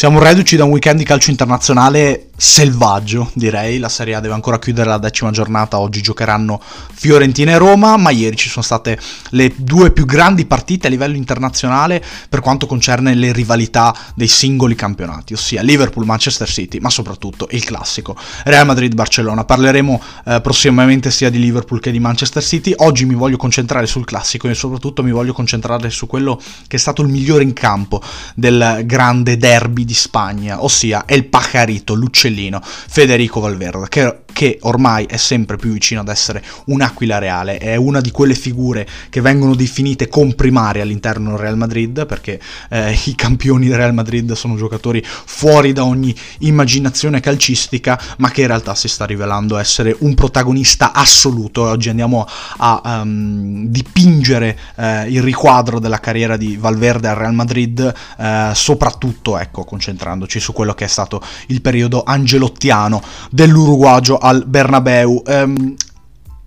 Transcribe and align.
Siamo 0.00 0.18
reduci 0.18 0.56
da 0.56 0.64
un 0.64 0.70
weekend 0.70 0.96
di 0.96 1.04
calcio 1.04 1.28
internazionale 1.28 2.29
selvaggio, 2.40 3.30
direi. 3.34 3.78
La 3.78 3.90
Serie 3.90 4.14
A 4.14 4.20
deve 4.20 4.32
ancora 4.32 4.58
chiudere 4.58 4.88
la 4.88 4.96
decima 4.96 5.30
giornata. 5.30 5.78
Oggi 5.78 6.00
giocheranno 6.00 6.58
Fiorentina 6.60 7.52
e 7.52 7.58
Roma, 7.58 7.98
ma 7.98 8.08
ieri 8.10 8.34
ci 8.34 8.48
sono 8.48 8.64
state 8.64 8.98
le 9.30 9.52
due 9.56 9.90
più 9.90 10.06
grandi 10.06 10.46
partite 10.46 10.86
a 10.86 10.90
livello 10.90 11.16
internazionale 11.16 12.02
per 12.30 12.40
quanto 12.40 12.66
concerne 12.66 13.14
le 13.14 13.32
rivalità 13.32 13.94
dei 14.14 14.26
singoli 14.26 14.74
campionati, 14.74 15.34
ossia 15.34 15.60
Liverpool-Manchester 15.60 16.48
City, 16.48 16.78
ma 16.78 16.88
soprattutto 16.88 17.46
il 17.50 17.62
classico 17.62 18.16
Real 18.44 18.64
Madrid-Barcellona. 18.64 19.44
Parleremo 19.44 20.02
eh, 20.24 20.40
prossimamente 20.40 21.10
sia 21.10 21.28
di 21.28 21.38
Liverpool 21.38 21.78
che 21.78 21.90
di 21.90 22.00
Manchester 22.00 22.42
City. 22.42 22.72
Oggi 22.78 23.04
mi 23.04 23.14
voglio 23.14 23.36
concentrare 23.36 23.86
sul 23.86 24.06
classico 24.06 24.48
e 24.48 24.54
soprattutto 24.54 25.02
mi 25.02 25.10
voglio 25.10 25.34
concentrare 25.34 25.90
su 25.90 26.06
quello 26.06 26.40
che 26.66 26.76
è 26.76 26.80
stato 26.80 27.02
il 27.02 27.08
migliore 27.08 27.42
in 27.42 27.52
campo 27.52 28.02
del 28.34 28.82
grande 28.86 29.36
derby 29.36 29.84
di 29.84 29.92
Spagna, 29.92 30.64
ossia 30.64 31.04
El 31.06 31.26
Pajarito, 31.26 31.92
l'uccellino, 32.30 32.60
Federico 32.62 33.40
Valverde, 33.40 33.88
che 33.88 34.18
che 34.32 34.58
ormai 34.62 35.04
è 35.04 35.16
sempre 35.16 35.56
più 35.56 35.70
vicino 35.70 36.00
ad 36.00 36.08
essere 36.08 36.42
un'aquila 36.66 37.18
reale, 37.18 37.58
è 37.58 37.76
una 37.76 38.00
di 38.00 38.10
quelle 38.10 38.34
figure 38.34 38.88
che 39.10 39.20
vengono 39.20 39.54
definite 39.54 40.08
comprimari 40.08 40.80
all'interno 40.80 41.30
del 41.30 41.38
Real 41.38 41.56
Madrid, 41.56 42.06
perché 42.06 42.40
eh, 42.70 42.98
i 43.04 43.14
campioni 43.14 43.68
del 43.68 43.76
Real 43.76 43.94
Madrid 43.94 44.32
sono 44.32 44.56
giocatori 44.56 45.04
fuori 45.04 45.72
da 45.72 45.84
ogni 45.84 46.14
immaginazione 46.38 47.20
calcistica, 47.20 48.00
ma 48.18 48.30
che 48.30 48.42
in 48.42 48.46
realtà 48.46 48.74
si 48.74 48.88
sta 48.88 49.04
rivelando 49.04 49.58
essere 49.58 49.94
un 50.00 50.14
protagonista 50.14 50.92
assoluto. 50.92 51.62
Oggi 51.62 51.88
andiamo 51.88 52.26
a 52.56 53.02
um, 53.02 53.66
dipingere 53.66 54.58
eh, 54.76 55.10
il 55.10 55.22
riquadro 55.22 55.78
della 55.78 56.00
carriera 56.00 56.36
di 56.36 56.56
Valverde 56.56 57.08
al 57.08 57.16
Real 57.16 57.34
Madrid, 57.34 57.94
eh, 58.18 58.50
soprattutto 58.54 59.38
ecco, 59.38 59.64
concentrandoci 59.64 60.40
su 60.40 60.52
quello 60.52 60.72
che 60.72 60.84
è 60.84 60.88
stato 60.88 61.22
il 61.48 61.60
periodo 61.60 62.02
angelottiano 62.20 63.02
dell'Uruguagio 63.30 64.18
al 64.18 64.44
Bernabeu. 64.46 65.22
Um, 65.26 65.74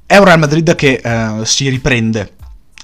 è 0.06 0.18
un 0.18 0.26
Real 0.26 0.40
Madrid 0.40 0.76
che 0.76 1.02
uh, 1.04 1.44
si 1.44 1.70
riprende 1.70 2.34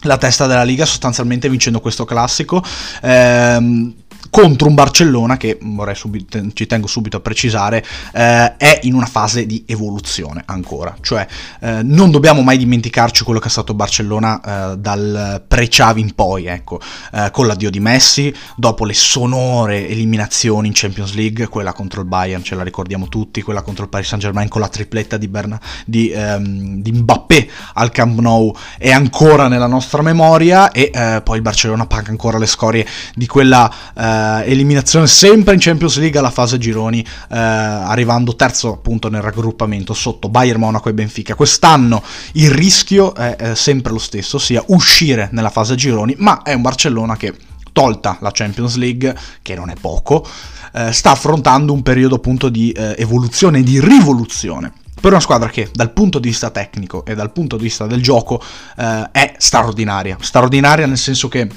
la 0.03 0.17
testa 0.17 0.47
della 0.47 0.63
Liga 0.63 0.85
sostanzialmente 0.85 1.49
vincendo 1.49 1.79
questo 1.79 2.05
classico. 2.05 2.63
Um, 3.01 3.93
contro 4.29 4.67
un 4.67 4.75
Barcellona 4.75 5.37
che, 5.37 5.57
vorrei 5.61 5.95
subito, 5.95 6.39
ci 6.53 6.67
tengo 6.67 6.87
subito 6.87 7.17
a 7.17 7.19
precisare, 7.19 7.83
eh, 8.13 8.57
è 8.57 8.79
in 8.83 8.93
una 8.93 9.05
fase 9.05 9.45
di 9.45 9.63
evoluzione 9.67 10.43
ancora. 10.45 10.95
Cioè, 11.01 11.27
eh, 11.61 11.83
non 11.83 12.11
dobbiamo 12.11 12.41
mai 12.41 12.57
dimenticarci 12.57 13.23
quello 13.23 13.39
che 13.39 13.47
è 13.47 13.51
stato 13.51 13.73
Barcellona 13.73 14.41
eh, 14.73 14.77
dal 14.77 15.43
pre-Xavi 15.47 16.01
in 16.01 16.13
poi, 16.13 16.45
ecco, 16.45 16.79
eh, 17.13 17.29
con 17.31 17.47
l'addio 17.47 17.69
di 17.69 17.79
Messi, 17.79 18.33
dopo 18.55 18.85
le 18.85 18.93
sonore 18.93 19.87
eliminazioni 19.87 20.67
in 20.67 20.73
Champions 20.75 21.13
League, 21.13 21.47
quella 21.47 21.73
contro 21.73 22.01
il 22.01 22.07
Bayern, 22.07 22.43
ce 22.43 22.55
la 22.55 22.63
ricordiamo 22.63 23.07
tutti, 23.07 23.41
quella 23.41 23.61
contro 23.61 23.83
il 23.83 23.89
Paris 23.89 24.07
Saint-Germain 24.07 24.47
con 24.47 24.61
la 24.61 24.67
tripletta 24.67 25.17
di, 25.17 25.27
Berna, 25.27 25.59
di, 25.85 26.09
ehm, 26.11 26.81
di 26.81 26.91
Mbappé 26.91 27.49
al 27.73 27.91
Camp 27.91 28.19
Nou 28.19 28.55
è 28.77 28.91
ancora 28.91 29.47
nella 29.47 29.67
nostra 29.67 30.01
memoria 30.01 30.71
e 30.71 30.91
eh, 30.93 31.21
poi 31.23 31.37
il 31.37 31.41
Barcellona 31.41 31.85
paga 31.85 32.09
ancora 32.09 32.37
le 32.37 32.45
scorie 32.45 32.85
di 33.15 33.25
quella 33.25 33.71
eh, 34.09 34.19
eh, 34.39 34.51
eliminazione 34.51 35.07
sempre 35.07 35.53
in 35.53 35.59
Champions 35.59 35.97
League 35.97 36.17
alla 36.17 36.31
fase 36.31 36.57
gironi, 36.57 37.01
eh, 37.01 37.37
arrivando 37.37 38.35
terzo 38.35 38.73
appunto 38.73 39.09
nel 39.09 39.21
raggruppamento 39.21 39.93
sotto 39.93 40.29
Bayern 40.29 40.59
Monaco 40.59 40.89
e 40.89 40.93
Benfica. 40.93 41.35
Quest'anno 41.35 42.03
il 42.33 42.51
rischio 42.51 43.13
è, 43.13 43.35
è 43.35 43.55
sempre 43.55 43.91
lo 43.91 43.99
stesso, 43.99 44.37
ossia 44.37 44.63
uscire 44.67 45.29
nella 45.31 45.49
fase 45.49 45.75
gironi, 45.75 46.15
ma 46.17 46.41
è 46.41 46.53
un 46.53 46.61
Barcellona 46.61 47.15
che 47.15 47.35
tolta 47.71 48.17
la 48.21 48.31
Champions 48.33 48.75
League, 48.75 49.15
che 49.41 49.55
non 49.55 49.69
è 49.69 49.75
poco, 49.79 50.27
eh, 50.73 50.91
sta 50.91 51.11
affrontando 51.11 51.71
un 51.71 51.83
periodo 51.83 52.15
appunto 52.15 52.49
di 52.49 52.71
eh, 52.71 52.95
evoluzione, 52.97 53.61
di 53.61 53.79
rivoluzione. 53.79 54.73
Per 54.99 55.11
una 55.11 55.21
squadra 55.21 55.47
che 55.47 55.69
dal 55.71 55.93
punto 55.93 56.19
di 56.19 56.27
vista 56.27 56.49
tecnico 56.49 57.05
e 57.05 57.15
dal 57.15 57.31
punto 57.31 57.55
di 57.55 57.63
vista 57.63 57.87
del 57.87 58.01
gioco 58.01 58.41
eh, 58.75 59.09
è 59.11 59.35
straordinaria. 59.37 60.17
Straordinaria 60.19 60.85
nel 60.87 60.97
senso 60.97 61.29
che 61.29 61.47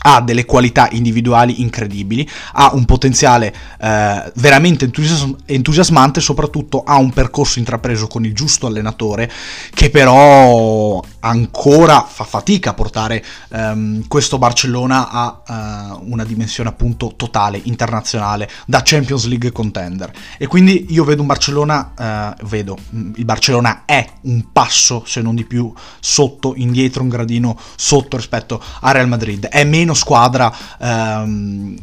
ha 0.00 0.20
delle 0.20 0.44
qualità 0.44 0.88
individuali 0.92 1.60
incredibili, 1.60 2.28
ha 2.52 2.70
un 2.72 2.84
potenziale 2.84 3.54
eh, 3.80 4.32
veramente 4.36 4.84
entusiasm- 4.84 5.36
entusiasmante, 5.46 6.20
soprattutto 6.20 6.82
ha 6.84 6.96
un 6.96 7.10
percorso 7.10 7.58
intrapreso 7.58 8.06
con 8.06 8.24
il 8.24 8.34
giusto 8.34 8.66
allenatore 8.66 9.30
che 9.74 9.90
però 9.90 11.02
ancora 11.20 12.06
fa 12.08 12.24
fatica 12.24 12.70
a 12.70 12.74
portare 12.74 13.24
ehm, 13.50 14.06
questo 14.08 14.38
Barcellona 14.38 15.08
a 15.10 15.42
uh, 16.00 16.10
una 16.10 16.24
dimensione 16.24 16.68
appunto 16.68 17.14
totale, 17.16 17.60
internazionale, 17.64 18.48
da 18.66 18.82
Champions 18.84 19.26
League 19.26 19.52
contender. 19.52 20.10
E 20.38 20.46
quindi 20.46 20.86
io 20.90 21.04
vedo 21.04 21.22
un 21.22 21.26
Barcellona, 21.26 22.34
uh, 22.38 22.46
vedo, 22.46 22.76
il 22.90 23.24
Barcellona 23.24 23.82
è 23.84 24.06
un 24.22 24.52
passo, 24.52 25.02
se 25.06 25.20
non 25.20 25.34
di 25.34 25.44
più, 25.44 25.72
sotto, 26.00 26.54
indietro, 26.56 27.02
un 27.02 27.08
gradino 27.08 27.58
sotto 27.76 28.16
rispetto 28.16 28.62
a 28.80 28.92
Real 28.92 29.08
Madrid. 29.08 29.46
È 29.46 29.64
meno 29.64 29.87
squadra 29.94 30.52
um, 30.80 31.76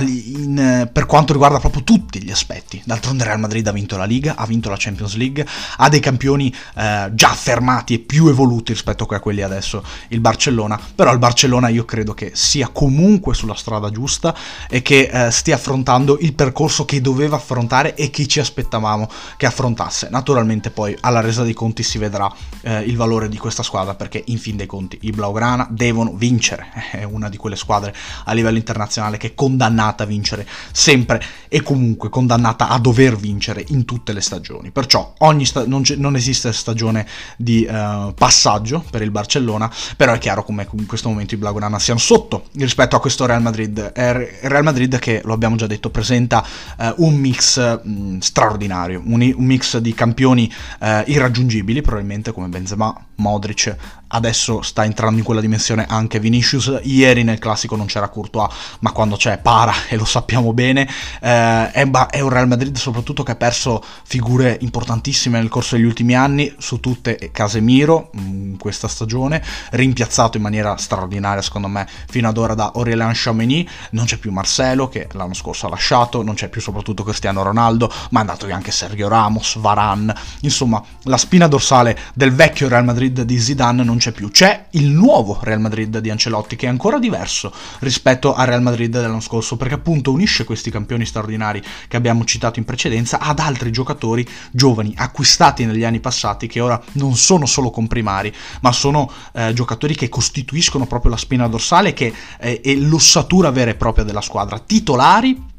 in, 0.00 0.88
per 0.92 1.06
quanto 1.06 1.32
riguarda 1.32 1.58
proprio 1.58 1.82
tutti 1.84 2.22
gli 2.22 2.30
aspetti. 2.30 2.80
D'altronde 2.84 3.24
Real 3.24 3.38
Madrid 3.38 3.66
ha 3.66 3.72
vinto 3.72 3.96
la 3.96 4.04
Liga, 4.04 4.36
ha 4.36 4.46
vinto 4.46 4.70
la 4.70 4.76
Champions 4.78 5.16
League, 5.16 5.46
ha 5.76 5.88
dei 5.88 6.00
campioni 6.00 6.54
eh, 6.76 7.10
già 7.12 7.30
affermati 7.30 7.94
e 7.94 7.98
più 7.98 8.28
evoluti 8.28 8.72
rispetto 8.72 9.04
a 9.04 9.18
quelli 9.18 9.42
adesso 9.42 9.84
il 10.08 10.20
Barcellona, 10.20 10.80
però 10.94 11.12
il 11.12 11.18
Barcellona 11.18 11.68
io 11.68 11.84
credo 11.84 12.14
che 12.14 12.30
sia 12.34 12.68
comunque 12.68 13.34
sulla 13.34 13.54
strada 13.54 13.90
giusta 13.90 14.34
e 14.68 14.80
che 14.80 15.10
eh, 15.12 15.30
stia 15.30 15.56
affrontando 15.56 16.18
il 16.20 16.34
percorso 16.34 16.84
che 16.84 17.00
doveva 17.00 17.36
affrontare 17.36 17.94
e 17.94 18.10
che 18.10 18.26
ci 18.26 18.40
aspettavamo 18.40 19.08
che 19.36 19.46
affrontasse. 19.46 20.08
Naturalmente 20.10 20.70
poi 20.70 20.96
alla 21.00 21.20
resa 21.20 21.42
dei 21.42 21.54
conti 21.54 21.82
si 21.82 21.98
vedrà 21.98 22.32
eh, 22.62 22.80
il 22.80 22.96
valore 22.96 23.28
di 23.28 23.36
questa 23.36 23.62
squadra 23.62 23.94
perché 23.94 24.22
in 24.26 24.38
fin 24.38 24.56
dei 24.56 24.66
conti 24.66 24.98
i 25.02 25.10
Blaugrana 25.10 25.66
devono 25.70 26.14
vincere, 26.14 26.68
è 26.92 27.02
una 27.02 27.28
di 27.28 27.36
quelle 27.36 27.56
squadre 27.56 27.94
a 28.24 28.32
livello 28.32 28.56
internazionale 28.56 29.18
che 29.18 29.34
condanna 29.34 29.81
condannata 29.82 30.04
a 30.04 30.06
vincere 30.06 30.46
sempre 30.70 31.22
e 31.48 31.62
comunque 31.62 32.08
condannata 32.08 32.68
a 32.68 32.78
dover 32.78 33.16
vincere 33.16 33.64
in 33.68 33.84
tutte 33.84 34.12
le 34.12 34.20
stagioni. 34.20 34.70
Perciò 34.70 35.14
sta- 35.42 35.66
non, 35.66 35.82
non, 35.96 36.16
esiste 36.16 36.52
stagione 36.52 37.06
di 37.36 37.66
uh, 37.68 38.14
passaggio 38.14 38.84
per 38.90 39.02
il 39.02 39.10
Barcellona, 39.10 39.70
però 39.96 40.12
è 40.12 40.18
chiaro 40.18 40.44
come 40.44 40.66
in 40.72 40.86
questo 40.86 41.08
momento 41.08 41.34
i 41.34 41.36
Blaugrana 41.36 41.78
siano 41.78 41.98
sotto 41.98 42.46
rispetto 42.56 42.96
a 42.96 43.00
questo 43.00 43.26
Real 43.26 43.42
Madrid. 43.42 43.80
È 43.80 44.38
Real 44.42 44.62
Madrid 44.62 44.98
che, 44.98 45.20
lo 45.24 45.34
abbiamo 45.34 45.56
già 45.56 45.66
detto, 45.66 45.90
presenta 45.90 46.44
uh, 46.78 46.94
un 46.98 47.14
mix 47.16 47.82
mh, 47.82 48.18
straordinario, 48.18 49.02
un, 49.04 49.20
un, 49.36 49.44
mix 49.44 49.78
di 49.78 49.92
campioni 49.94 50.50
uh, 50.80 51.02
irraggiungibili, 51.06 51.82
probabilmente 51.82 52.32
come 52.32 52.48
Benzema, 52.48 52.94
Modric, 53.22 53.76
adesso 54.12 54.62
sta 54.62 54.84
entrando 54.84 55.18
in 55.18 55.24
quella 55.24 55.40
dimensione 55.40 55.86
anche 55.88 56.20
Vinicius, 56.20 56.80
ieri 56.82 57.22
nel 57.22 57.38
classico 57.38 57.76
non 57.76 57.86
c'era 57.86 58.08
Courtois, 58.08 58.52
ma 58.80 58.92
quando 58.92 59.16
c'è 59.16 59.38
Para 59.38 59.72
e 59.88 59.96
lo 59.96 60.04
sappiamo 60.04 60.52
bene, 60.52 60.88
eh, 61.20 61.70
è, 61.70 62.20
un 62.20 62.28
Real 62.28 62.48
Madrid 62.48 62.76
soprattutto 62.76 63.22
che 63.22 63.32
ha 63.32 63.36
perso 63.36 63.82
figure 64.04 64.58
importantissime 64.60 65.38
nel 65.38 65.48
corso 65.48 65.76
degli 65.76 65.84
ultimi 65.84 66.14
anni, 66.14 66.54
su 66.58 66.80
tutte 66.80 67.30
Casemiro 67.32 68.10
mm, 68.16 68.50
in 68.52 68.56
questa 68.58 68.88
stagione, 68.88 69.42
rimpiazzato 69.70 70.36
in 70.36 70.42
maniera 70.42 70.76
straordinaria 70.76 71.42
secondo 71.42 71.68
me 71.68 71.86
fino 72.08 72.28
ad 72.28 72.36
ora 72.36 72.54
da 72.54 72.72
Aurélien 72.74 73.12
Chaumeny, 73.14 73.66
non 73.90 74.04
c'è 74.04 74.16
più 74.16 74.30
Marcelo 74.30 74.88
che 74.88 75.08
l'anno 75.12 75.34
scorso 75.34 75.66
ha 75.66 75.70
lasciato, 75.70 76.22
non 76.22 76.34
c'è 76.34 76.48
più 76.48 76.60
soprattutto 76.60 77.02
Cristiano 77.02 77.42
Ronaldo, 77.42 77.90
ma 78.10 78.18
è 78.18 78.22
andato 78.22 78.46
via 78.46 78.56
anche 78.56 78.70
Sergio 78.70 79.08
Ramos, 79.08 79.56
Varane, 79.58 80.14
insomma 80.40 80.82
la 81.04 81.16
spina 81.16 81.46
dorsale 81.46 81.98
del 82.14 82.34
vecchio 82.34 82.68
Real 82.68 82.84
Madrid 82.84 83.11
di 83.20 83.38
Zidane 83.38 83.84
non 83.84 83.98
c'è 83.98 84.12
più, 84.12 84.30
c'è 84.30 84.66
il 84.70 84.88
nuovo 84.88 85.38
Real 85.42 85.60
Madrid 85.60 85.98
di 85.98 86.10
Ancelotti 86.10 86.56
che 86.56 86.66
è 86.66 86.68
ancora 86.68 86.98
diverso 86.98 87.52
rispetto 87.80 88.34
al 88.34 88.46
Real 88.46 88.62
Madrid 88.62 88.90
dell'anno 88.90 89.20
scorso 89.20 89.56
perché 89.56 89.74
appunto 89.74 90.12
unisce 90.12 90.44
questi 90.44 90.70
campioni 90.70 91.04
straordinari 91.04 91.62
che 91.88 91.96
abbiamo 91.96 92.24
citato 92.24 92.58
in 92.58 92.64
precedenza 92.64 93.18
ad 93.18 93.38
altri 93.38 93.70
giocatori 93.70 94.26
giovani 94.50 94.94
acquistati 94.96 95.64
negli 95.64 95.84
anni 95.84 96.00
passati 96.00 96.46
che 96.46 96.60
ora 96.60 96.80
non 96.92 97.16
sono 97.16 97.46
solo 97.46 97.70
comprimari 97.70 98.32
ma 98.60 98.72
sono 98.72 99.10
eh, 99.32 99.52
giocatori 99.52 99.94
che 99.94 100.08
costituiscono 100.08 100.86
proprio 100.86 101.10
la 101.10 101.16
spina 101.16 101.48
dorsale 101.48 101.92
che 101.92 102.12
è, 102.38 102.60
è 102.62 102.74
l'ossatura 102.74 103.50
vera 103.50 103.70
e 103.70 103.74
propria 103.74 104.04
della 104.04 104.20
squadra, 104.20 104.58
titolari 104.58 105.50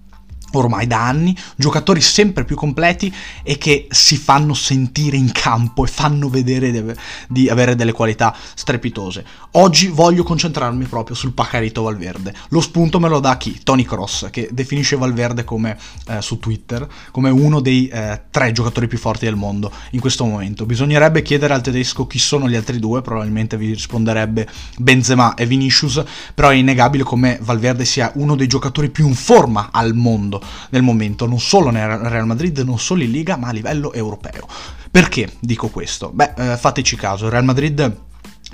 ormai 0.59 0.87
da 0.87 1.05
anni, 1.05 1.35
giocatori 1.55 2.01
sempre 2.01 2.45
più 2.45 2.55
completi 2.55 3.13
e 3.43 3.57
che 3.57 3.87
si 3.89 4.17
fanno 4.17 4.53
sentire 4.53 5.17
in 5.17 5.31
campo 5.31 5.83
e 5.83 5.87
fanno 5.87 6.29
vedere 6.29 6.95
di, 7.27 7.49
avere 7.49 7.75
delle 7.75 7.91
qualità 7.91 8.35
strepitose. 8.53 9.25
Oggi 9.51 9.87
voglio 9.87 10.23
concentrarmi 10.23 10.85
proprio 10.85 11.15
sul 11.15 11.33
Pacarito 11.33 11.83
Valverde. 11.83 12.33
Lo 12.49 12.61
spunto 12.61 12.99
me 12.99 13.09
lo 13.09 13.19
dà 13.19 13.37
chi? 13.37 13.59
Tony 13.63 13.83
Cross, 13.83 14.29
che 14.29 14.49
definisce 14.51 14.95
Valverde 14.95 15.43
come 15.43 15.77
eh, 16.07 16.21
su 16.21 16.39
Twitter 16.39 16.87
come 17.11 17.29
uno 17.29 17.59
dei 17.59 17.87
eh, 17.87 18.21
tre 18.29 18.51
giocatori 18.51 18.87
più 18.87 18.97
forti 18.97 19.25
del 19.25 19.35
mondo 19.35 19.71
in 19.91 19.99
questo 19.99 20.25
momento. 20.25 20.65
Bisognerebbe 20.65 21.21
chiedere 21.21 21.53
al 21.53 21.61
tedesco 21.61 22.07
chi 22.07 22.19
sono 22.19 22.49
gli 22.49 22.55
altri 22.55 22.79
due, 22.79 23.01
probabilmente 23.01 23.57
vi 23.57 23.67
risponderebbe 23.67 24.47
Benzema 24.77 25.35
e 25.35 25.45
Vinicius, 25.45 26.03
però 26.33 26.49
è 26.49 26.55
innegabile 26.55 27.03
come 27.03 27.37
Valverde 27.41 27.85
sia 27.85 28.11
uno 28.15 28.35
dei 28.35 28.47
giocatori 28.47 28.89
più 28.89 29.07
in 29.07 29.15
forma 29.15 29.69
al 29.71 29.93
mondo 29.93 30.41
nel 30.69 30.81
momento, 30.81 31.25
non 31.25 31.39
solo 31.39 31.69
nel 31.69 31.87
Real 31.87 32.25
Madrid, 32.25 32.59
non 32.59 32.79
solo 32.79 33.03
in 33.03 33.11
Liga, 33.11 33.37
ma 33.37 33.49
a 33.49 33.51
livello 33.51 33.93
europeo. 33.93 34.47
Perché 34.89 35.33
dico 35.39 35.69
questo? 35.69 36.11
Beh, 36.13 36.33
eh, 36.37 36.57
fateci 36.57 36.95
caso, 36.95 37.25
il 37.25 37.31
Real 37.31 37.45
Madrid 37.45 38.01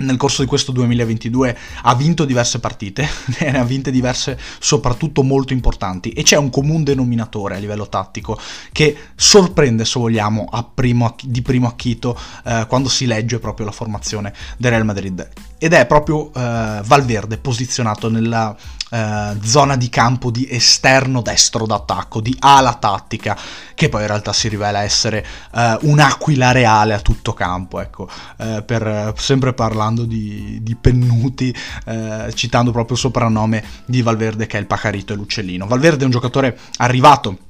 nel 0.00 0.16
corso 0.16 0.42
di 0.42 0.48
questo 0.48 0.72
2022 0.72 1.56
ha 1.82 1.94
vinto 1.94 2.24
diverse 2.24 2.60
partite, 2.60 3.08
ne 3.40 3.58
ha 3.58 3.64
vinte 3.64 3.90
diverse 3.90 4.38
soprattutto 4.58 5.22
molto 5.22 5.52
importanti 5.52 6.10
e 6.10 6.22
c'è 6.22 6.36
un 6.36 6.50
comune 6.50 6.84
denominatore 6.84 7.56
a 7.56 7.58
livello 7.58 7.88
tattico 7.88 8.38
che 8.72 8.96
sorprende 9.14 9.84
se 9.84 9.98
vogliamo 9.98 10.48
primo, 10.74 11.14
di 11.22 11.42
primo 11.42 11.66
acchito 11.66 12.18
eh, 12.44 12.66
quando 12.68 12.88
si 12.88 13.06
legge 13.06 13.38
proprio 13.38 13.66
la 13.66 13.72
formazione 13.72 14.32
del 14.56 14.70
Real 14.70 14.84
Madrid 14.84 15.28
ed 15.58 15.72
è 15.72 15.86
proprio 15.86 16.32
eh, 16.32 16.80
Valverde 16.84 17.36
posizionato 17.38 18.08
nella 18.08 18.56
eh, 18.90 19.36
zona 19.42 19.76
di 19.76 19.88
campo 19.88 20.30
di 20.30 20.48
esterno 20.50 21.22
destro 21.22 21.66
d'attacco, 21.66 22.20
di 22.20 22.36
ala 22.38 22.74
tattica, 22.74 23.36
che 23.74 23.88
poi 23.88 24.02
in 24.02 24.06
realtà 24.08 24.32
si 24.32 24.48
rivela 24.48 24.82
essere 24.82 25.24
eh, 25.54 25.78
un'aquila 25.82 26.52
reale 26.52 26.94
a 26.94 27.00
tutto 27.00 27.32
campo, 27.32 27.80
ecco, 27.80 28.08
eh, 28.38 28.62
per, 28.64 29.14
sempre 29.16 29.52
parlando 29.52 30.04
di, 30.04 30.58
di 30.62 30.74
pennuti, 30.74 31.54
eh, 31.86 32.30
citando 32.34 32.72
proprio 32.72 32.96
il 32.96 33.02
soprannome 33.02 33.64
di 33.84 34.02
Valverde 34.02 34.46
che 34.46 34.56
è 34.56 34.60
il 34.60 34.66
Pacarito 34.66 35.12
e 35.12 35.16
l'Uccellino. 35.16 35.66
Valverde 35.66 36.02
è 36.02 36.04
un 36.04 36.10
giocatore 36.10 36.58
arrivato 36.78 37.48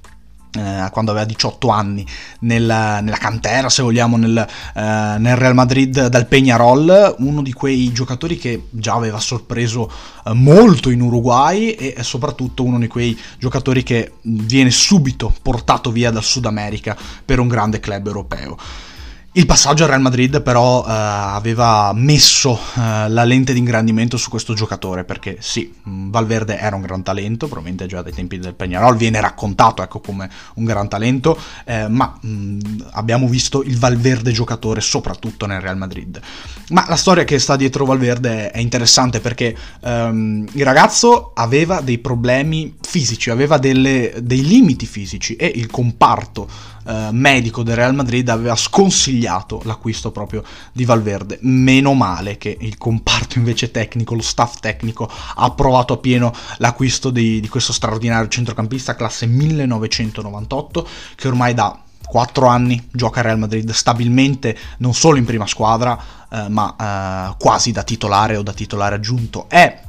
eh, 0.52 0.88
quando 0.90 1.12
aveva 1.12 1.26
18 1.26 1.68
anni 1.68 2.04
nella, 2.40 3.00
nella 3.00 3.16
cantera 3.16 3.68
se 3.68 3.82
vogliamo 3.82 4.16
nel, 4.16 4.36
eh, 4.38 5.16
nel, 5.18 5.36
Real 5.36 5.54
Madrid 5.54 6.06
dal 6.08 6.26
Peñarol 6.28 7.14
uno 7.18 7.42
di 7.42 7.52
quei 7.52 7.92
giocatori 7.92 8.36
che 8.36 8.66
già 8.70 8.94
aveva 8.94 9.20
sorpreso 9.20 9.90
eh, 10.24 10.32
molto 10.32 10.90
in 10.90 11.00
Uruguay 11.00 11.70
e, 11.70 12.02
soprattutto 12.02 12.64
uno 12.64 12.78
di 12.78 12.88
quei 12.88 13.18
giocatori 13.38 13.82
che 13.82 14.14
viene 14.22 14.70
subito 14.70 15.32
portato 15.42 15.90
via 15.92 16.10
dal 16.10 16.24
Sud 16.24 16.46
America 16.46 16.96
per 17.24 17.38
un 17.38 17.48
grande 17.48 17.78
club 17.78 18.06
europeo 18.06 18.56
il 19.34 19.46
passaggio 19.46 19.84
al 19.84 19.90
Real 19.90 20.00
Madrid 20.00 20.42
però 20.42 20.84
eh, 20.84 20.90
aveva 20.90 21.92
messo 21.94 22.58
eh, 22.76 23.08
la 23.08 23.22
lente 23.22 23.52
di 23.52 23.60
ingrandimento 23.60 24.16
su 24.16 24.28
questo 24.28 24.54
giocatore 24.54 25.04
perché 25.04 25.36
sì, 25.38 25.72
mm, 25.88 26.10
Valverde 26.10 26.58
era 26.58 26.74
un 26.74 26.82
gran 26.82 27.04
talento, 27.04 27.46
probabilmente 27.46 27.86
già 27.86 28.02
dai 28.02 28.12
tempi 28.12 28.38
del 28.38 28.56
Peñarol 28.58 28.96
viene 28.96 29.20
raccontato 29.20 29.82
ecco, 29.84 30.00
come 30.00 30.28
un 30.54 30.64
gran 30.64 30.88
talento, 30.88 31.38
eh, 31.64 31.86
ma 31.86 32.18
mh, 32.20 32.28
mm, 32.28 32.60
abbiamo 32.90 33.28
visto 33.28 33.62
il 33.62 33.78
Valverde 33.78 34.32
giocatore 34.32 34.80
soprattutto 34.80 35.46
nel 35.46 35.60
Real 35.60 35.76
Madrid. 35.76 36.20
Ma 36.70 36.84
la 36.88 36.96
storia 36.96 37.22
che 37.22 37.38
sta 37.38 37.54
dietro 37.54 37.84
Valverde 37.84 38.50
è 38.50 38.58
interessante 38.58 39.20
perché 39.20 39.56
ehm, 39.80 40.48
il 40.54 40.64
ragazzo 40.64 41.30
aveva 41.34 41.80
dei 41.80 41.98
problemi 41.98 42.74
fisici, 42.80 43.30
aveva 43.30 43.58
delle, 43.58 44.14
dei 44.20 44.44
limiti 44.44 44.86
fisici 44.86 45.36
e 45.36 45.52
il 45.54 45.68
comparto 45.68 46.48
eh, 46.86 47.08
medico 47.12 47.62
del 47.62 47.76
Real 47.76 47.94
Madrid 47.94 48.28
aveva 48.28 48.56
sconsigliato 48.56 49.60
l'acquisto 49.64 50.10
proprio 50.10 50.42
di 50.72 50.84
Valverde. 50.84 51.38
Meno 51.42 51.94
male 51.94 52.38
che 52.38 52.56
il 52.60 52.78
comparto 52.78 53.38
invece 53.38 53.70
tecnico, 53.70 54.14
lo 54.14 54.22
staff 54.22 54.58
tecnico, 54.60 55.08
ha 55.08 55.44
approvato 55.44 55.94
a 55.94 55.98
pieno 55.98 56.32
l'acquisto 56.58 57.10
di, 57.10 57.40
di 57.40 57.48
questo 57.48 57.72
straordinario 57.72 58.28
centrocampista 58.28 58.94
classe 58.94 59.26
1998 59.26 60.88
che 61.14 61.28
ormai 61.28 61.54
da 61.54 61.78
4 62.06 62.46
anni 62.46 62.88
gioca 62.90 63.20
a 63.20 63.22
Real 63.22 63.38
Madrid 63.38 63.70
stabilmente 63.70 64.56
non 64.78 64.94
solo 64.94 65.16
in 65.16 65.24
prima 65.24 65.46
squadra 65.46 65.96
eh, 66.28 66.48
ma 66.48 66.74
eh, 67.30 67.34
quasi 67.38 67.70
da 67.70 67.84
titolare 67.84 68.36
o 68.36 68.42
da 68.42 68.52
titolare 68.52 68.96
aggiunto. 68.96 69.48
È 69.48 69.88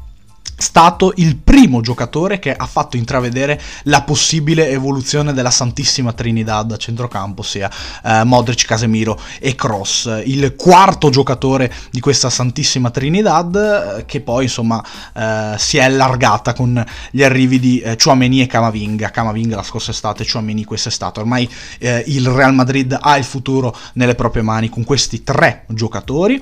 stato 0.61 1.11
il 1.17 1.35
primo 1.35 1.81
giocatore 1.81 2.39
che 2.39 2.53
ha 2.53 2.65
fatto 2.65 2.95
intravedere 2.95 3.59
la 3.83 4.03
possibile 4.03 4.69
evoluzione 4.69 5.33
della 5.33 5.49
Santissima 5.49 6.13
Trinidad 6.13 6.71
a 6.71 6.77
centrocampo, 6.77 7.41
sia 7.41 7.69
eh, 8.03 8.23
Modric, 8.23 8.65
Casemiro 8.65 9.19
e 9.39 9.55
Cross. 9.55 10.21
Il 10.25 10.55
quarto 10.55 11.09
giocatore 11.09 11.71
di 11.89 11.99
questa 11.99 12.29
Santissima 12.29 12.89
Trinidad 12.89 13.55
eh, 13.99 14.05
che 14.05 14.21
poi 14.21 14.43
insomma 14.43 14.83
eh, 15.13 15.55
si 15.57 15.77
è 15.77 15.83
allargata 15.83 16.53
con 16.53 16.83
gli 17.09 17.23
arrivi 17.23 17.59
di 17.59 17.79
eh, 17.79 17.97
Chouameni 18.01 18.41
e 18.41 18.47
Camavinga. 18.47 19.09
Camavinga 19.09 19.57
la 19.57 19.63
scorsa 19.63 19.91
estate, 19.91 20.25
Chouameni 20.25 20.63
quest'estate. 20.63 21.19
Ormai 21.19 21.49
eh, 21.79 22.03
il 22.07 22.27
Real 22.27 22.53
Madrid 22.53 22.97
ha 22.99 23.17
il 23.17 23.25
futuro 23.25 23.75
nelle 23.93 24.15
proprie 24.15 24.43
mani 24.43 24.69
con 24.69 24.83
questi 24.83 25.23
tre 25.23 25.65
giocatori 25.67 26.41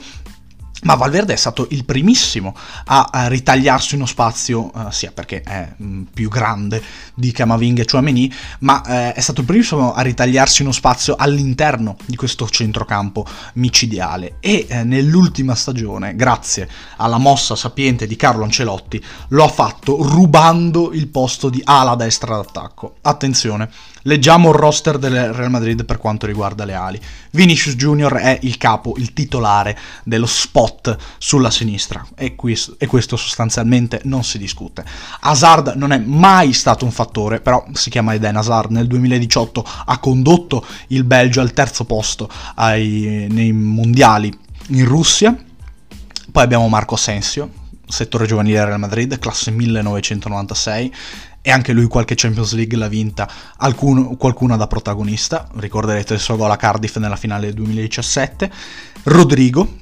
ma 0.84 0.96
Valverde 0.96 1.34
è 1.34 1.38
stato 1.38 1.68
il 1.72 1.84
primissimo 1.84 2.56
a, 2.86 3.28
ritagliarsi 3.28 3.96
uno 3.96 4.06
spazio, 4.06 4.72
uh, 4.74 4.90
sia 4.92 5.12
perché 5.12 5.42
è 5.42 5.74
mm, 5.82 6.04
più 6.14 6.30
grande 6.30 6.82
di 7.14 7.32
Camavinga 7.32 7.82
e 7.82 7.86
Chouameni, 7.86 8.34
ma 8.60 8.82
uh, 8.86 8.90
è 9.14 9.20
stato 9.20 9.42
il 9.42 9.46
primissimo 9.46 9.94
a 9.94 10.02
ritagliarsi 10.02 10.62
uno 10.62 10.72
spazio 10.72 11.16
all'interno 11.16 11.98
di 12.06 12.16
questo 12.16 12.48
centrocampo 12.48 13.26
micidiale 13.56 14.36
e 14.40 14.68
uh, 14.70 14.76
nell'ultima 14.86 15.56
stagione, 15.56 16.16
grazie 16.16 16.70
alla 16.98 17.18
mossa 17.18 17.56
sapiente 17.56 18.08
di 18.08 18.16
Carlo 18.16 18.44
Ancelotti, 18.44 19.04
lo 19.30 19.44
ha 19.44 19.50
fatto 19.50 20.02
rubando 20.02 20.94
il 20.94 21.08
posto 21.08 21.50
di 21.50 21.62
ala 21.64 21.96
destra 21.96 22.36
d'attacco. 22.38 22.98
Attenzione, 23.02 23.70
Leggiamo 24.10 24.50
il 24.50 24.56
roster 24.56 24.98
del 24.98 25.34
Real 25.34 25.52
Madrid 25.52 25.86
per 25.86 26.00
quanto 26.00 26.26
riguarda 26.26 26.66
le 26.66 26.74
ali. 26.74 27.00
Vinicius 27.30 27.76
Junior 27.76 28.16
è 28.16 28.40
il 28.42 28.58
capo, 28.58 28.96
il 28.98 29.14
titolare 29.14 29.78
dello 30.04 30.26
spot 30.26 30.98
sulla 31.20 31.52
sinistra 31.52 32.04
e, 32.16 32.34
questo, 32.34 32.74
e 32.80 32.88
questo 32.88 33.16
sostanzialmente 33.18 34.02
non 34.06 34.24
si 34.24 34.40
discute. 34.40 34.84
Hazard 35.20 35.74
non 35.76 35.92
è 35.92 36.00
mai 36.00 36.54
stato 36.54 36.86
un 36.86 36.92
fattore, 36.92 37.40
però 37.40 37.64
si 37.74 37.92
chiama 37.92 38.16
Eden 38.16 38.38
Hazard, 38.38 38.72
nel 38.72 38.88
2018 38.88 39.64
ha 39.86 40.00
condotto 40.00 40.66
il 40.88 41.04
Belgio 41.04 41.42
al 41.42 41.54
terzo 41.54 41.86
posto 41.86 42.28
ai, 42.56 43.28
nei 43.30 43.52
mondiali 43.52 44.36
in 44.70 44.86
Russia. 44.86 45.38
Poi 46.32 46.44
abbiamo 46.44 46.68
Marco 46.68 46.96
Asensio, 46.96 47.52
settore 47.86 48.26
giovanile 48.26 48.66
Real 48.66 48.80
Madrid, 48.80 49.20
classe 49.20 49.52
1996, 49.52 50.94
e 51.42 51.52
anche 51.52 51.74
lui 51.74 51.88
qualche 51.88 52.16
Champions 52.16 52.54
League 52.54 52.78
l'ha 52.78 52.88
vinta, 52.88 53.30
alcuno, 53.58 54.16
qualcuna 54.16 54.56
da 54.56 54.68
protagonista, 54.68 55.48
ricorderete 55.56 56.14
il 56.14 56.20
suo 56.20 56.36
gol 56.36 56.52
a 56.52 56.58
Cardiff 56.58 56.98
nella 56.98 57.16
finale 57.16 57.48
del 57.48 57.56
2017, 57.56 58.52
Rodrigo. 59.04 59.78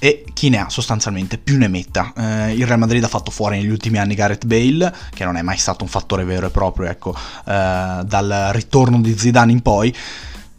E 0.00 0.24
chi 0.34 0.50
ne 0.50 0.58
ha 0.58 0.68
sostanzialmente 0.68 1.38
più 1.38 1.56
ne 1.56 1.68
metta. 1.68 2.12
Eh, 2.14 2.52
il 2.52 2.66
Real 2.66 2.78
Madrid 2.78 3.02
ha 3.04 3.08
fatto 3.08 3.30
fuori 3.30 3.56
negli 3.56 3.70
ultimi 3.70 3.96
anni 3.96 4.14
Gareth 4.14 4.44
Bale, 4.44 4.94
che 5.14 5.24
non 5.24 5.36
è 5.36 5.42
mai 5.42 5.56
stato 5.56 5.82
un 5.82 5.88
fattore 5.88 6.24
vero 6.24 6.48
e 6.48 6.50
proprio, 6.50 6.90
ecco, 6.90 7.14
eh, 7.14 8.00
dal 8.04 8.48
ritorno 8.52 9.00
di 9.00 9.16
Zidane 9.16 9.52
in 9.52 9.62
poi, 9.62 9.94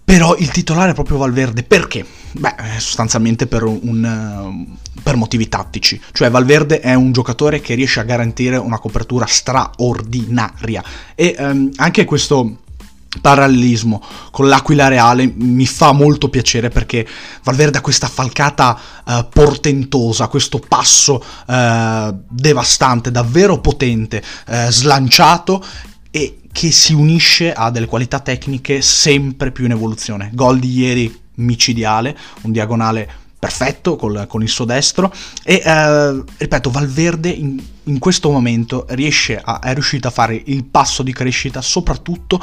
però 0.04 0.36
il 0.36 0.50
titolare 0.50 0.92
è 0.92 0.94
proprio 0.96 1.18
Valverde, 1.18 1.62
perché? 1.62 2.25
Beh, 2.38 2.56
sostanzialmente 2.80 3.48
per, 3.48 3.63
un, 3.63 4.68
per, 5.01 5.15
motivi 5.15 5.48
tattici. 5.48 6.01
Cioè 6.12 6.30
Valverde 6.30 6.82
è 6.82 6.94
un 6.94 7.13
giocatore 7.13 7.62
che 7.62 7.75
riesce 7.75 8.01
a 8.01 8.04
garantire 8.04 8.58
una 8.58 8.77
copertura 8.77 9.25
straordinaria. 9.25 10.84
E 11.15 11.34
ehm, 11.38 11.72
anche 11.77 12.04
questo 12.04 12.58
parallelismo 13.22 14.04
con 14.32 14.50
l'Aquila 14.50 14.89
Reale 14.89 15.32
mi 15.34 15.65
fa 15.65 15.94
molto 15.94 16.27
piacere 16.27 16.68
perché 16.68 17.08
Valverde 17.44 17.77
ha 17.77 17.82
questa 17.82 18.08
falcata 18.08 18.77
uh, 19.06 19.30
portentosa, 19.30 20.27
questo 20.27 20.60
passo 20.60 21.24
uh, 21.48 22.13
devastante, 22.27 23.12
davvero 23.12 23.62
potente, 23.62 24.22
uh, 24.48 24.70
slanciato 24.70 25.63
e 26.12 26.39
che 26.51 26.72
si 26.72 26.94
unisce 26.94 27.54
a 27.54 27.70
delle 27.70 27.86
qualità 27.86 28.20
tecniche 28.20 28.82
sempre 28.82 29.51
più 29.51 29.63
in 29.63 29.72
evoluzione. 29.72 30.32
Gol 30.34 30.60
di 30.60 30.80
ieri 30.80 31.24
micidiale, 31.36 32.18
un 32.42 32.51
diagonale 32.51 33.24
perfetto 33.38 33.96
col, 33.96 34.25
con 34.27 34.42
il 34.42 34.50
suo 34.50 34.65
destro. 34.65 35.13
E 35.44 35.62
eh, 35.63 36.24
ripeto 36.38 36.72
Valverde 36.72 37.30
in, 37.30 37.62
in, 37.84 38.00
questo 38.00 38.32
momento 38.32 38.88
a, 38.88 39.60
è 39.60 39.74
riuscito 39.74 40.08
a 40.08 40.12
fare 40.12 40.42
il 40.46 40.63
passo 40.63 41.04
di 41.04 41.13
crescita 41.13 41.62
soprattutto 41.62 42.42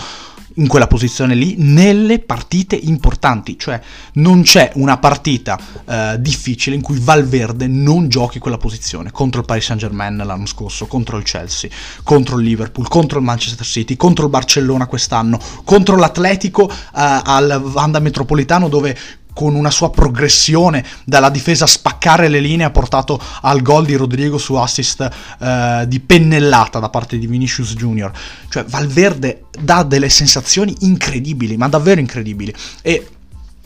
in 0.57 0.67
quella 0.67 0.87
posizione 0.87 1.35
lì 1.35 1.55
nelle 1.59 2.19
partite 2.19 2.77
importanti, 2.77 3.59
cioè 3.59 3.81
non 4.15 4.43
c'è 4.43 4.73
una 4.75 4.99
partita 4.99 5.59
eh, 5.85 6.17
difficile 6.19 6.77
in 6.77 6.83
cui 6.83 6.99
Valverde 6.99 7.67
non 7.67 8.09
giochi 8.09 8.39
quella 8.39 8.59
posizione 8.59 9.11
contro 9.11 9.41
il 9.41 9.47
Paris 9.47 9.65
Saint 9.65 9.81
Germain 9.81 10.17
l'anno 10.17 10.47
scorso, 10.47 10.87
contro 10.87 11.17
il 11.17 11.25
Chelsea, 11.25 11.71
contro 12.03 12.39
il 12.39 12.45
Liverpool, 12.45 12.89
contro 12.89 13.19
il 13.19 13.25
Manchester 13.25 13.67
City, 13.67 13.97
contro 13.97 14.25
il 14.25 14.31
Barcellona 14.31 14.87
quest'anno, 14.87 15.39
contro 15.65 15.97
l'Atletico 15.97 16.69
eh, 16.69 16.75
al 16.93 17.61
Vanda 17.65 17.99
Metropolitano 17.99 18.69
dove 18.69 18.97
con 19.33 19.55
una 19.55 19.71
sua 19.71 19.91
progressione 19.91 20.85
dalla 21.05 21.31
difesa 21.31 21.65
a 21.65 21.69
spaccare 21.69 22.29
le 22.29 22.41
linee 22.41 22.67
ha 22.67 22.71
portato 22.71 23.21
al 23.43 23.63
gol 23.63 23.87
di 23.87 23.95
Rodrigo 23.95 24.39
su 24.39 24.55
assist 24.55 25.09
eh, 25.41 25.85
di 25.87 26.01
pennellata 26.01 26.79
da 26.79 26.89
parte 26.89 27.19
di 27.19 27.27
Vinicius 27.27 27.75
Junior. 27.75 28.13
Cioè 28.49 28.65
Valverde 28.65 29.45
dà 29.61 29.83
delle 29.83 30.09
sensazioni 30.09 30.75
incredibili, 30.81 31.57
ma 31.57 31.69
davvero 31.69 32.01
incredibili. 32.01 32.53
E 32.83 33.09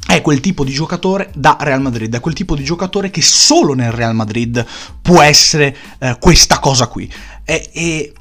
è 0.07 0.21
quel 0.23 0.41
tipo 0.41 0.63
di 0.63 0.73
giocatore 0.73 1.31
da 1.35 1.57
Real 1.61 1.81
Madrid, 1.81 2.15
è 2.15 2.21
quel 2.21 2.35
tipo 2.35 2.55
di 2.55 2.63
giocatore 2.63 3.11
che 3.11 3.23
solo 3.23 3.75
nel 3.75 3.91
Real 3.91 4.15
Madrid 4.15 4.65
può 5.03 5.21
essere 5.21 5.77
eh, 5.99 6.17
questa 6.21 6.61
cosa 6.61 6.87
qui. 6.87 7.13
E, 7.45 7.71
e 7.73 8.13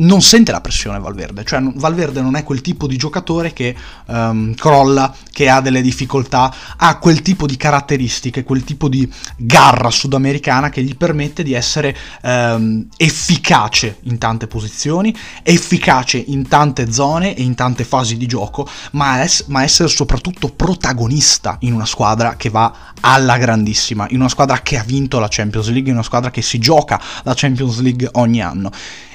non 0.00 0.22
sente 0.22 0.52
la 0.52 0.60
pressione 0.60 0.98
Valverde, 0.98 1.44
cioè 1.44 1.60
Valverde 1.74 2.20
non 2.20 2.36
è 2.36 2.44
quel 2.44 2.60
tipo 2.60 2.86
di 2.86 2.96
giocatore 2.96 3.52
che 3.52 3.74
um, 4.06 4.54
crolla, 4.54 5.14
che 5.30 5.48
ha 5.48 5.60
delle 5.60 5.82
difficoltà, 5.82 6.54
ha 6.76 6.98
quel 6.98 7.22
tipo 7.22 7.46
di 7.46 7.56
caratteristiche, 7.56 8.42
quel 8.42 8.64
tipo 8.64 8.88
di 8.88 9.10
garra 9.36 9.90
sudamericana 9.90 10.70
che 10.70 10.82
gli 10.82 10.96
permette 10.96 11.42
di 11.42 11.52
essere 11.52 11.96
um, 12.22 12.86
efficace 12.96 13.98
in 14.02 14.18
tante 14.18 14.46
posizioni, 14.46 15.14
efficace 15.42 16.18
in 16.18 16.48
tante 16.48 16.90
zone 16.92 17.34
e 17.34 17.42
in 17.42 17.54
tante 17.54 17.84
fasi 17.84 18.16
di 18.16 18.26
gioco, 18.26 18.68
ma, 18.92 19.22
es- 19.22 19.44
ma 19.48 19.62
essere 19.62 19.88
soprattutto 19.88 20.48
protagonista 20.48 21.56
in 21.60 21.74
una 21.74 21.86
squadra 21.86 22.36
che 22.36 22.48
va 22.48 22.72
alla 23.00 23.36
grandissima, 23.36 24.06
in 24.10 24.20
una 24.20 24.28
squadra 24.28 24.60
che 24.60 24.78
ha 24.78 24.84
vinto 24.84 25.18
la 25.18 25.28
Champions 25.28 25.68
League, 25.68 25.88
in 25.88 25.94
una 25.94 26.04
squadra 26.04 26.30
che 26.30 26.42
si 26.42 26.58
gioca 26.58 27.00
la 27.22 27.34
Champions 27.34 27.80
League 27.80 28.08
ogni 28.12 28.42
anno. 28.42 28.70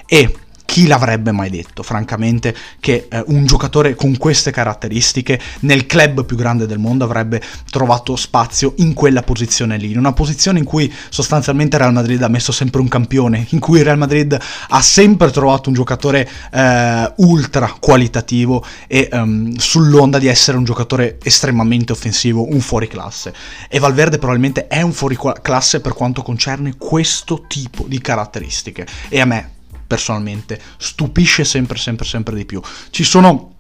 E 0.08 0.36
chi 0.76 0.88
l'avrebbe 0.88 1.32
mai 1.32 1.50
detto, 1.50 1.84
francamente, 1.84 2.54
che 2.82 3.08
eh, 3.10 3.24
un 3.28 3.46
giocatore 3.46 3.96
con 3.96 4.18
queste 4.18 4.52
caratteristiche 4.52 5.40
nel 5.62 5.86
club 5.86 6.26
più 6.26 6.36
grande 6.36 6.66
del 6.66 6.80
mondo 6.80 7.06
avrebbe 7.06 7.42
trovato 7.72 8.18
spazio 8.18 8.74
in 8.80 8.94
quella 8.94 9.22
posizione 9.22 9.78
lì, 9.78 9.92
in 9.92 9.98
una 9.98 10.12
posizione 10.12 10.60
in 10.60 10.66
cui 10.66 10.94
sostanzialmente 11.08 11.78
Real 11.78 11.94
Madrid 11.94 12.22
ha 12.22 12.28
messo 12.28 12.52
sempre 12.52 12.82
un 12.82 12.90
campione, 12.90 13.48
in 13.52 13.60
cui 13.60 13.84
Real 13.84 13.98
Madrid 13.98 14.38
ha 14.68 14.82
sempre 14.82 15.32
trovato 15.32 15.70
un 15.70 15.76
giocatore 15.76 16.30
eh, 16.52 17.14
ultra 17.20 17.74
qualitativo 17.80 18.62
e 18.88 19.08
um, 19.14 19.56
sull'onda 19.56 20.20
di 20.20 20.28
essere 20.28 20.58
un 20.58 20.66
giocatore 20.66 21.20
estremamente 21.24 21.94
offensivo, 21.94 22.52
un 22.52 22.60
fuoriclasse. 22.60 23.34
E 23.70 23.80
Valverde 23.80 24.18
probabilmente 24.18 24.68
è 24.68 24.82
un 24.82 24.92
fuoriclasse 24.92 25.80
per 25.80 25.94
quanto 25.94 26.22
concerne 26.22 26.76
questo 26.78 27.46
tipo 27.48 27.86
di 27.88 28.02
caratteristiche. 28.02 28.86
E 29.08 29.22
a 29.22 29.26
me 29.26 29.55
personalmente 29.86 30.62
stupisce 30.78 31.44
sempre, 31.44 31.78
sempre, 31.78 32.06
sempre 32.06 32.36
di 32.36 32.46
più. 32.46 32.62
Ci 32.90 33.04
sono 33.04 33.55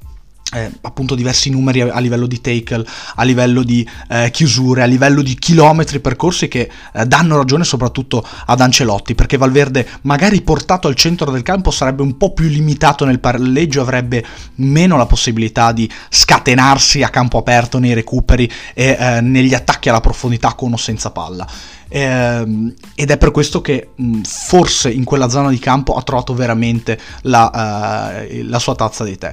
eh, 0.55 0.71
appunto 0.81 1.15
diversi 1.15 1.49
numeri 1.49 1.81
a, 1.81 1.93
a, 1.93 1.99
livello 1.99 2.27
di 2.27 2.39
tackle, 2.39 2.85
a 3.15 3.23
livello 3.23 3.61
di 3.61 3.87
eh, 4.09 4.31
chiusure, 4.31 4.83
a 4.83 4.85
livello 4.85 5.21
di 5.21 5.35
chilometri 5.35 5.99
percorsi 5.99 6.47
che 6.47 6.69
eh, 6.93 7.05
danno 7.05 7.37
ragione 7.37 7.65
soprattutto 7.65 8.25
ad 8.45 8.61
Ancelotti, 8.61 9.15
perché 9.15 9.37
Valverde 9.37 9.85
magari 10.01 10.41
portato 10.41 10.87
al 10.87 10.95
centro 10.95 11.29
del 11.31 11.43
campo 11.43 11.71
sarebbe 11.71 12.01
un 12.01 12.15
po' 12.17 12.33
più 12.33 12.47
limitato 12.47 13.03
nel 13.03 13.19
palleggio, 13.19 13.81
avrebbe 13.81 14.25
meno 14.55 14.95
la 14.95 15.05
possibilità 15.05 15.73
di 15.73 15.89
scatenarsi 16.09 17.03
a 17.03 17.09
campo 17.09 17.37
aperto 17.37 17.77
nei 17.77 17.93
recuperi 17.93 18.49
e 18.73 18.95
eh, 18.97 19.21
negli 19.21 19.53
attacchi 19.53 19.89
alla 19.89 20.01
profondità 20.01 20.53
con 20.53 20.71
o 20.71 20.77
senza 20.77 21.11
palla. 21.11 21.45
Eh, 21.87 22.73
ed 22.95 23.11
è 23.11 23.17
per 23.17 23.31
questo 23.31 23.61
che 23.61 23.89
forse 24.23 24.89
in 24.89 25.03
quella 25.03 25.29
zona 25.29 25.49
di 25.49 25.59
campo 25.59 25.93
ha 25.95 26.01
trovato 26.01 26.33
veramente 26.33 26.99
la, 27.21 28.23
uh, 28.27 28.43
la 28.47 28.59
sua 28.59 28.75
tazza 28.75 29.03
di 29.03 29.17
tè. 29.17 29.31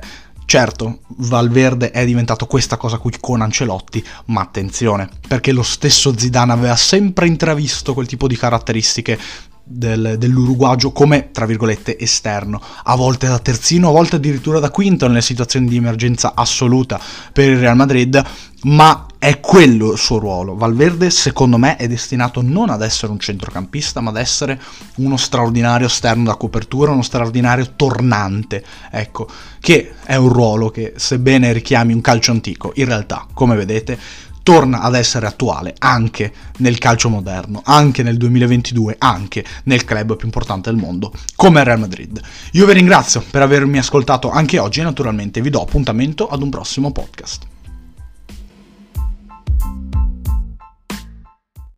Certo, 0.52 0.98
Valverde 1.16 1.92
è 1.92 2.04
diventato 2.04 2.44
questa 2.44 2.76
cosa 2.76 2.98
qui 2.98 3.12
con 3.18 3.40
Ancelotti, 3.40 4.04
ma 4.26 4.42
attenzione, 4.42 5.08
perché 5.26 5.50
lo 5.50 5.62
stesso 5.62 6.12
Zidane 6.14 6.52
aveva 6.52 6.76
sempre 6.76 7.26
intravisto 7.26 7.94
quel 7.94 8.06
tipo 8.06 8.26
di 8.26 8.36
caratteristiche 8.36 9.18
del, 9.64 10.16
dell'uruguagio 10.18 10.92
come, 10.92 11.30
tra 11.30 11.46
virgolette, 11.46 11.98
esterno, 11.98 12.60
a 12.84 12.94
volte 12.96 13.28
da 13.28 13.38
terzino, 13.38 13.88
a 13.88 13.92
volte 13.92 14.16
addirittura 14.16 14.58
da 14.58 14.68
quinto 14.68 15.08
nelle 15.08 15.22
situazioni 15.22 15.66
di 15.68 15.76
emergenza 15.76 16.32
assoluta 16.34 17.00
per 17.32 17.48
il 17.48 17.58
Real 17.58 17.74
Madrid, 17.76 18.22
ma 18.64 19.06
è 19.22 19.38
quello 19.38 19.92
il 19.92 19.98
suo 19.98 20.18
ruolo. 20.18 20.56
Valverde, 20.56 21.08
secondo 21.08 21.56
me, 21.56 21.76
è 21.76 21.86
destinato 21.86 22.42
non 22.42 22.70
ad 22.70 22.82
essere 22.82 23.12
un 23.12 23.20
centrocampista, 23.20 24.00
ma 24.00 24.10
ad 24.10 24.16
essere 24.16 24.60
uno 24.96 25.16
straordinario 25.16 25.86
esterno 25.86 26.24
da 26.24 26.34
copertura, 26.34 26.90
uno 26.90 27.02
straordinario 27.02 27.74
tornante, 27.76 28.64
ecco, 28.90 29.28
che 29.60 29.94
è 30.02 30.16
un 30.16 30.28
ruolo 30.28 30.70
che, 30.70 30.94
sebbene 30.96 31.52
richiami 31.52 31.92
un 31.92 32.00
calcio 32.00 32.32
antico, 32.32 32.72
in 32.74 32.86
realtà, 32.86 33.24
come 33.32 33.54
vedete, 33.54 33.96
torna 34.42 34.80
ad 34.80 34.96
essere 34.96 35.28
attuale 35.28 35.76
anche 35.78 36.32
nel 36.56 36.78
calcio 36.78 37.08
moderno, 37.08 37.62
anche 37.64 38.02
nel 38.02 38.16
2022, 38.16 38.96
anche 38.98 39.44
nel 39.66 39.84
club 39.84 40.16
più 40.16 40.26
importante 40.26 40.68
del 40.68 40.80
mondo, 40.80 41.12
come 41.36 41.60
il 41.60 41.66
Real 41.66 41.78
Madrid. 41.78 42.20
Io 42.54 42.66
vi 42.66 42.72
ringrazio 42.72 43.22
per 43.30 43.42
avermi 43.42 43.78
ascoltato 43.78 44.32
anche 44.32 44.58
oggi 44.58 44.80
e 44.80 44.82
naturalmente 44.82 45.40
vi 45.40 45.50
do 45.50 45.62
appuntamento 45.62 46.26
ad 46.26 46.42
un 46.42 46.50
prossimo 46.50 46.90
podcast. 46.90 47.51